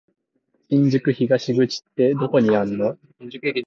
[0.71, 2.97] 新宿東口ってどこにあんの？